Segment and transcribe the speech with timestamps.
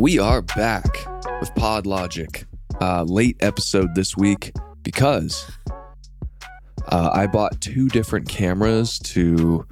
[0.00, 0.86] we are back
[1.40, 2.46] with Pod Logic.
[2.80, 5.50] Uh, late episode this week because
[6.88, 9.66] uh, I bought two different cameras to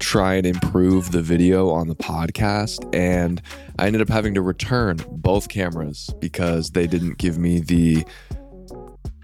[0.00, 3.42] try and improve the video on the podcast, and
[3.78, 8.06] I ended up having to return both cameras because they didn't give me the.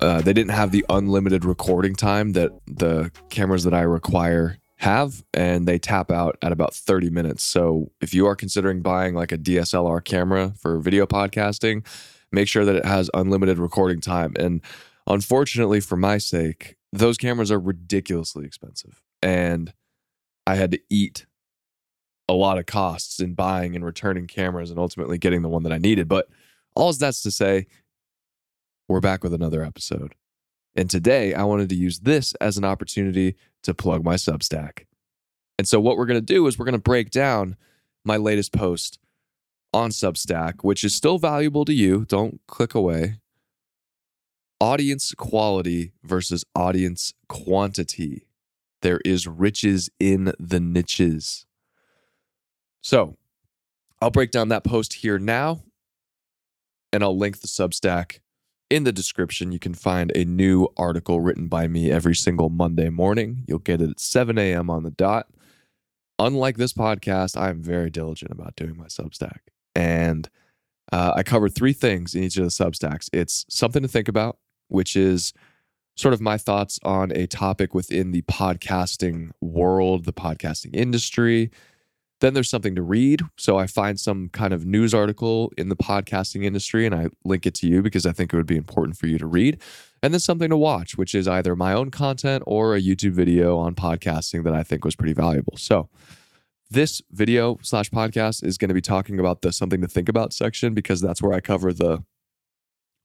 [0.02, 5.24] Uh, they didn't have the unlimited recording time that the cameras that I require have,
[5.32, 7.42] and they tap out at about 30 minutes.
[7.42, 11.86] So if you are considering buying like a DSLR camera for video podcasting,
[12.30, 14.34] make sure that it has unlimited recording time.
[14.38, 14.60] And
[15.06, 19.02] unfortunately, for my sake, those cameras are ridiculously expensive.
[19.22, 19.72] And
[20.46, 21.26] I had to eat
[22.28, 25.72] a lot of costs in buying and returning cameras and ultimately getting the one that
[25.72, 26.08] I needed.
[26.08, 26.28] But
[26.74, 27.66] all that's to say,
[28.88, 30.14] we're back with another episode.
[30.76, 34.84] And today I wanted to use this as an opportunity to plug my Substack.
[35.58, 37.56] And so, what we're going to do is we're going to break down
[38.04, 38.98] my latest post
[39.72, 42.04] on Substack, which is still valuable to you.
[42.06, 43.20] Don't click away.
[44.60, 48.26] Audience quality versus audience quantity.
[48.82, 51.46] There is riches in the niches.
[52.80, 53.16] So,
[54.00, 55.62] I'll break down that post here now,
[56.92, 58.18] and I'll link the Substack
[58.74, 62.88] in the description, you can find a new article written by me every single Monday
[62.88, 63.44] morning.
[63.46, 64.68] You'll get it at 7 a.m.
[64.68, 65.28] on the dot.
[66.18, 69.38] Unlike this podcast, I am very diligent about doing my Substack.
[69.76, 70.28] And
[70.92, 73.08] uh, I cover three things in each of the Substacks.
[73.12, 75.32] It's something to think about, which is
[75.96, 81.52] sort of my thoughts on a topic within the podcasting world, the podcasting industry.
[82.20, 83.22] Then there's something to read.
[83.36, 87.44] So I find some kind of news article in the podcasting industry and I link
[87.44, 89.60] it to you because I think it would be important for you to read.
[90.02, 93.58] And then something to watch, which is either my own content or a YouTube video
[93.58, 95.56] on podcasting that I think was pretty valuable.
[95.56, 95.88] So
[96.70, 100.32] this video slash podcast is going to be talking about the something to think about
[100.32, 102.04] section because that's where I cover the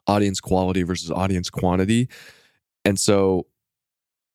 [0.08, 2.10] audience quality versus audience quantity.
[2.84, 3.46] And so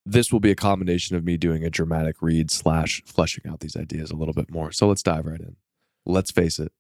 [0.07, 3.77] this will be a combination of me doing a dramatic read slash fleshing out these
[3.77, 4.71] ideas a little bit more.
[4.71, 5.57] So let's dive right in.
[6.07, 6.73] Let's face it,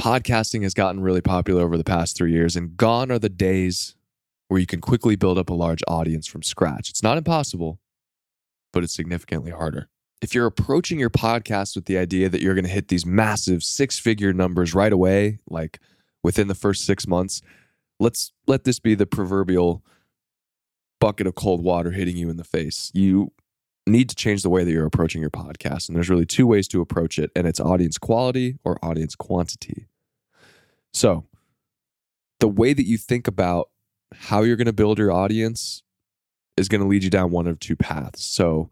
[0.00, 3.96] podcasting has gotten really popular over the past three years, and gone are the days
[4.48, 6.88] where you can quickly build up a large audience from scratch.
[6.88, 7.80] It's not impossible,
[8.72, 9.88] but it's significantly harder.
[10.22, 13.62] If you're approaching your podcast with the idea that you're going to hit these massive
[13.62, 15.80] six figure numbers right away, like
[16.22, 17.42] within the first six months,
[17.98, 19.84] let's let this be the proverbial
[21.00, 22.90] bucket of cold water hitting you in the face.
[22.94, 23.32] You
[23.86, 25.88] need to change the way that you're approaching your podcast.
[25.88, 29.86] And there's really two ways to approach it, and it's audience quality or audience quantity.
[30.92, 31.26] So,
[32.38, 33.70] the way that you think about
[34.14, 35.82] how you're going to build your audience
[36.56, 38.24] is going to lead you down one of two paths.
[38.24, 38.70] So,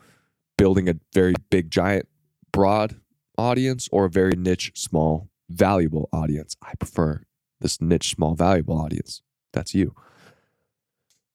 [0.57, 2.09] building a very big, giant,
[2.53, 2.97] broad
[3.37, 6.57] audience or a very niche, small, valuable audience.
[6.63, 7.23] I prefer
[7.61, 9.23] this niche, small, valuable audience.
[9.53, 9.95] That's you.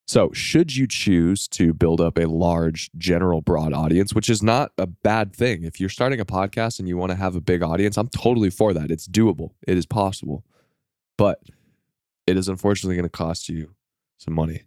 [0.05, 4.71] So, should you choose to build up a large, general, broad audience, which is not
[4.77, 7.63] a bad thing, if you're starting a podcast and you want to have a big
[7.63, 8.91] audience, I'm totally for that.
[8.91, 10.43] It's doable, it is possible,
[11.17, 11.39] but
[12.27, 13.75] it is unfortunately going to cost you
[14.17, 14.63] some money.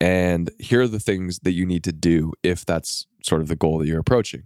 [0.00, 3.56] And here are the things that you need to do if that's sort of the
[3.56, 4.44] goal that you're approaching.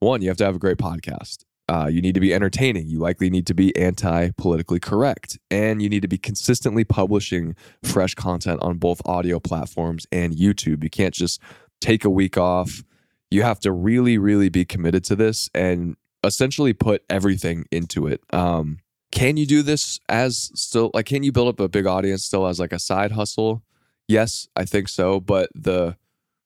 [0.00, 1.44] One, you have to have a great podcast.
[1.68, 2.88] Uh, you need to be entertaining.
[2.88, 5.38] You likely need to be anti politically correct.
[5.50, 10.82] And you need to be consistently publishing fresh content on both audio platforms and YouTube.
[10.82, 11.40] You can't just
[11.80, 12.82] take a week off.
[13.30, 18.22] You have to really, really be committed to this and essentially put everything into it.
[18.32, 18.78] Um,
[19.12, 22.46] can you do this as still like can you build up a big audience still
[22.46, 23.62] as like a side hustle?
[24.06, 25.20] Yes, I think so.
[25.20, 25.96] But the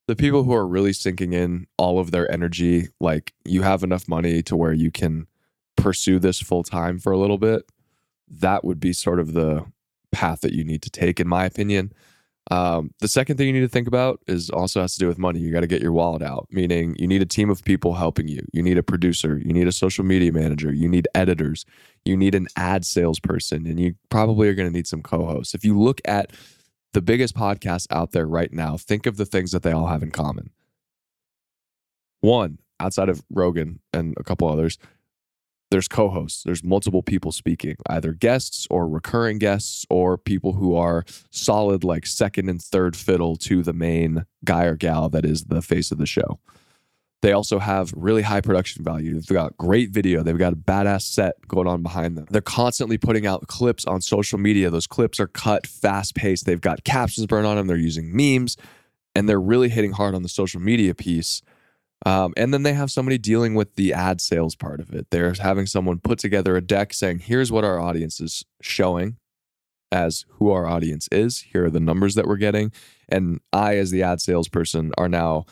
[0.07, 4.09] the people who are really sinking in all of their energy, like you have enough
[4.09, 5.27] money to where you can
[5.77, 7.63] pursue this full time for a little bit,
[8.29, 9.65] that would be sort of the
[10.11, 11.93] path that you need to take, in my opinion.
[12.51, 15.19] Um, the second thing you need to think about is also has to do with
[15.19, 15.39] money.
[15.39, 18.27] You got to get your wallet out, meaning you need a team of people helping
[18.27, 18.45] you.
[18.53, 21.65] You need a producer, you need a social media manager, you need editors,
[22.05, 25.55] you need an ad salesperson, and you probably are going to need some co hosts.
[25.55, 26.33] If you look at
[26.93, 30.03] the biggest podcasts out there right now, think of the things that they all have
[30.03, 30.51] in common.
[32.21, 34.79] One, outside of Rogan and a couple others,
[35.71, 40.77] there's co hosts, there's multiple people speaking, either guests or recurring guests or people who
[40.77, 45.45] are solid, like second and third fiddle to the main guy or gal that is
[45.45, 46.39] the face of the show.
[47.23, 49.15] They also have really high production value.
[49.15, 50.25] They've got great video.
[50.25, 52.27] They've got a badass set going on behind them.
[52.29, 54.71] They're constantly putting out clips on social media.
[54.71, 56.47] Those clips are cut fast paced.
[56.47, 57.69] They've got captions burned on them.
[57.69, 58.57] They're using memes
[59.15, 61.43] and they're really hitting hard on the social media piece.
[62.05, 65.07] Um, and then they have somebody dealing with the ad sales part of it.
[65.11, 69.17] They're having someone put together a deck saying, here's what our audience is showing
[69.93, 71.41] as who our audience is.
[71.53, 72.73] Here are the numbers that we're getting.
[73.09, 75.45] And I, as the ad salesperson, are now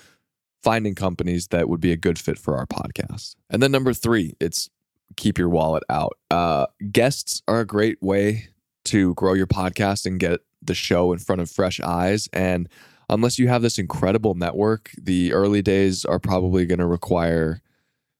[0.62, 3.36] finding companies that would be a good fit for our podcast.
[3.48, 4.68] And then number three, it's
[5.16, 6.16] keep your wallet out.
[6.30, 8.48] Uh, guests are a great way
[8.84, 12.28] to grow your podcast and get the show in front of fresh eyes.
[12.32, 12.68] And
[13.08, 17.62] unless you have this incredible network, the early days are probably going to require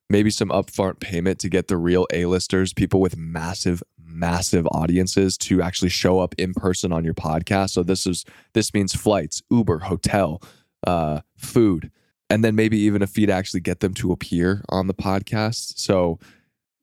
[0.08, 3.82] maybe some upfront payment to get the real A-listers, people with massive
[4.12, 7.70] massive audiences to actually show up in person on your podcast.
[7.70, 10.43] So this is this means flights, Uber, hotel,
[10.86, 11.93] uh, food,
[12.31, 15.79] and then maybe even a fee to actually get them to appear on the podcast.
[15.79, 16.19] So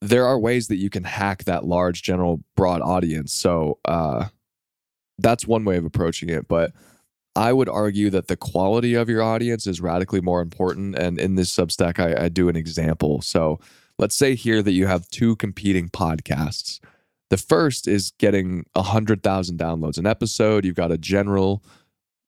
[0.01, 3.33] there are ways that you can hack that large general broad audience.
[3.33, 4.27] So uh,
[5.17, 6.73] that's one way of approaching it, but
[7.35, 10.97] I would argue that the quality of your audience is radically more important.
[10.97, 13.21] And in this Substack, I, I do an example.
[13.21, 13.59] So
[13.97, 16.79] let's say here that you have two competing podcasts.
[17.29, 20.65] The first is getting 100,000 downloads an episode.
[20.65, 21.63] You've got a general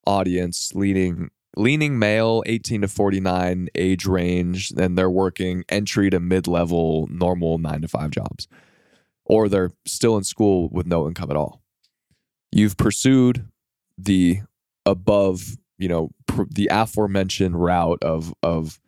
[0.05, 7.07] audience leaning leaning male 18 to 49 age range and they're working entry to mid-level
[7.11, 8.47] normal 9 to 5 jobs
[9.29, 11.61] or they're still in school with no income at all.
[12.51, 13.47] You've pursued
[13.97, 14.41] the
[14.85, 18.79] above, you know, pr- the aforementioned route of of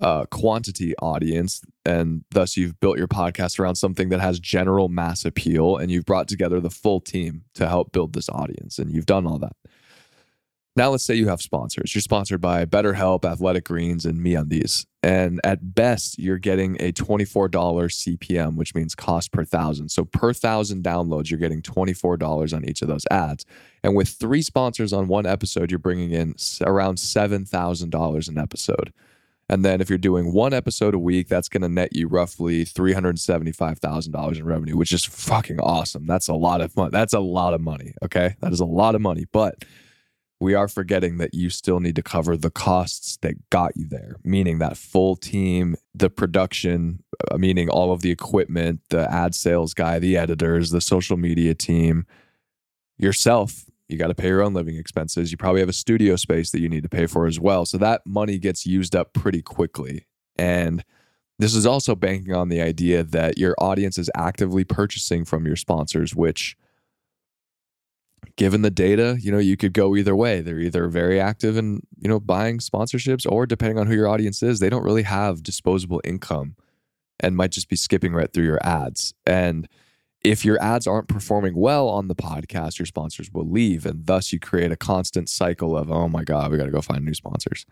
[0.00, 5.24] uh, quantity audience, and thus you've built your podcast around something that has general mass
[5.24, 9.06] appeal, and you've brought together the full team to help build this audience, and you've
[9.06, 9.56] done all that.
[10.80, 11.94] Now, let's say you have sponsors.
[11.94, 14.86] You're sponsored by BetterHelp, Athletic Greens, and MeUndies.
[15.02, 19.90] And at best, you're getting a $24 CPM, which means cost per thousand.
[19.90, 23.44] So per thousand downloads, you're getting $24 on each of those ads.
[23.84, 28.94] And with three sponsors on one episode, you're bringing in around $7,000 an episode.
[29.50, 32.64] And then if you're doing one episode a week, that's going to net you roughly
[32.64, 36.06] $375,000 in revenue, which is fucking awesome.
[36.06, 36.90] That's a lot of money.
[36.90, 37.92] That's a lot of money.
[38.02, 38.36] Okay.
[38.40, 39.26] That is a lot of money.
[39.30, 39.62] But
[40.40, 44.16] we are forgetting that you still need to cover the costs that got you there,
[44.24, 49.74] meaning that full team, the production, uh, meaning all of the equipment, the ad sales
[49.74, 52.06] guy, the editors, the social media team,
[52.96, 53.66] yourself.
[53.88, 55.30] You got to pay your own living expenses.
[55.30, 57.66] You probably have a studio space that you need to pay for as well.
[57.66, 60.06] So that money gets used up pretty quickly.
[60.36, 60.84] And
[61.38, 65.56] this is also banking on the idea that your audience is actively purchasing from your
[65.56, 66.56] sponsors, which
[68.40, 70.40] given the data, you know, you could go either way.
[70.40, 74.42] They're either very active in, you know, buying sponsorships or depending on who your audience
[74.42, 76.56] is, they don't really have disposable income
[77.22, 79.12] and might just be skipping right through your ads.
[79.26, 79.68] And
[80.22, 83.84] if your ads aren't performing well on the podcast, your sponsors will leave.
[83.84, 86.80] And thus you create a constant cycle of, oh my God, we got to go
[86.80, 87.66] find new sponsors.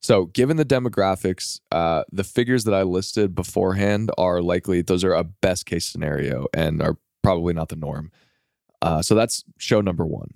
[0.00, 5.14] So, given the demographics, uh, the figures that I listed beforehand are likely, those are
[5.14, 8.10] a best case scenario and are probably not the norm.
[8.82, 10.34] Uh, so that's show number one.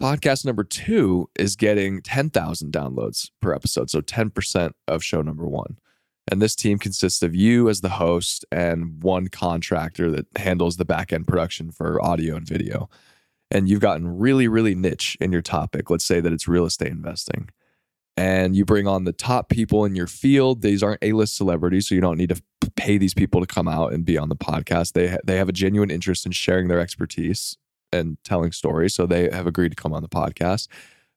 [0.00, 3.90] Podcast number two is getting 10,000 downloads per episode.
[3.90, 5.78] So 10% of show number one.
[6.30, 10.84] And this team consists of you as the host and one contractor that handles the
[10.84, 12.88] back end production for audio and video.
[13.50, 15.90] And you've gotten really, really niche in your topic.
[15.90, 17.50] Let's say that it's real estate investing.
[18.20, 20.60] And you bring on the top people in your field.
[20.60, 22.42] These aren't A list celebrities, so you don't need to
[22.76, 24.92] pay these people to come out and be on the podcast.
[24.92, 27.56] They ha- they have a genuine interest in sharing their expertise
[27.90, 30.68] and telling stories, so they have agreed to come on the podcast.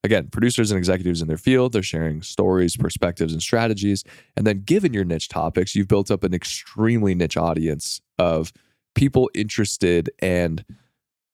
[0.05, 4.05] Again, producers and executives in their field, they're sharing stories, perspectives, and strategies.
[4.37, 8.53] And then, given your niche topics, you've built up an extremely niche audience of
[8.95, 10.63] people interested and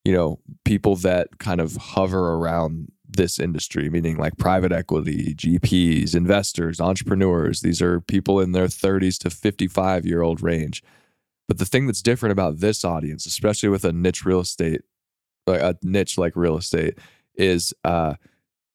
[0.03, 6.16] you know people that kind of hover around this industry, meaning like private equity, GPs,
[6.16, 7.62] investors, entrepreneurs.
[7.62, 10.84] These are people in their 30s to 55 year old range.
[11.48, 14.82] But the thing that's different about this audience, especially with a niche real estate,
[15.48, 16.98] like a niche like real estate,
[17.36, 18.13] is uh,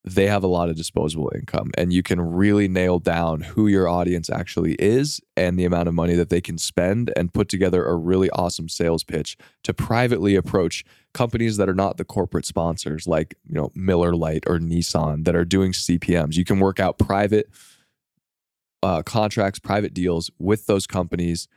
[0.05, 3.89] they have a lot of disposable income and you can really nail down who your
[3.89, 7.87] audience actually is and the amount of money that they can spend and put together
[7.87, 10.85] a really awesome sales pitch to privately approach
[11.15, 15.35] companies that are not the corporate sponsors like you know Miller Lite or Nissan that
[15.35, 17.49] are doing CPMs you can work out private
[18.83, 21.49] uh, contracts private deals with those companies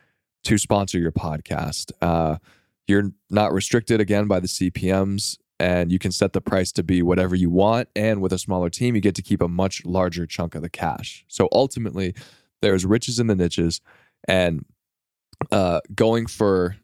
[0.43, 1.91] to sponsor your podcast.
[2.01, 2.37] Uh,
[2.87, 7.01] you're not restricted again by the CPMs and you can set the price to be
[7.01, 7.89] whatever you want.
[7.95, 10.69] And with a smaller team, you get to keep a much larger chunk of the
[10.69, 11.25] cash.
[11.27, 12.13] So ultimately,
[12.61, 13.81] there's riches in the niches,
[14.27, 14.65] and
[15.51, 16.75] uh, going for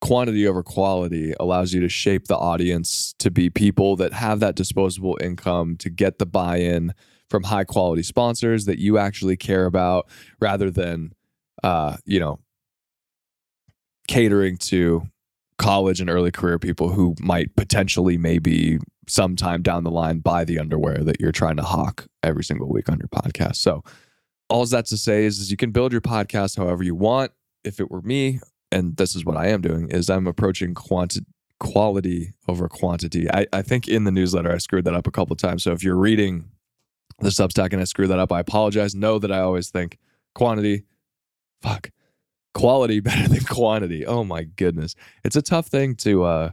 [0.00, 4.54] quantity over quality allows you to shape the audience to be people that have that
[4.54, 6.92] disposable income to get the buy in
[7.30, 10.08] from high quality sponsors that you actually care about
[10.40, 11.12] rather than,
[11.64, 12.38] uh, you know,
[14.06, 15.02] catering to
[15.58, 20.58] college and early career people who might potentially maybe sometime down the line buy the
[20.58, 23.56] underwear that you're trying to hawk every single week on your podcast.
[23.56, 23.82] So
[24.48, 27.32] all that to say is, is you can build your podcast however you want.
[27.64, 31.26] If it were me, and this is what I am doing, is I'm approaching quantity
[31.58, 33.30] quality over quantity.
[33.30, 35.62] I, I think in the newsletter I screwed that up a couple times.
[35.64, 36.50] So if you're reading
[37.20, 38.94] the Substack and I screwed that up, I apologize.
[38.94, 39.98] Know that I always think
[40.34, 40.84] quantity,
[42.56, 44.06] quality better than quantity.
[44.06, 44.94] Oh my goodness.
[45.24, 46.50] It's a tough thing to uh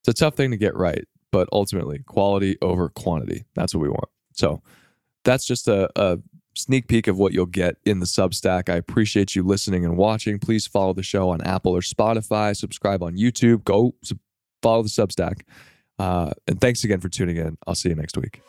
[0.00, 3.44] it's a tough thing to get right, but ultimately quality over quantity.
[3.54, 4.08] That's what we want.
[4.32, 4.62] So
[5.24, 6.18] that's just a, a
[6.54, 8.68] sneak peek of what you'll get in the Substack.
[8.68, 10.38] I appreciate you listening and watching.
[10.40, 13.94] Please follow the show on Apple or Spotify, subscribe on YouTube, go
[14.60, 15.42] follow the Substack.
[15.98, 17.56] Uh, and thanks again for tuning in.
[17.66, 18.42] I'll see you next week.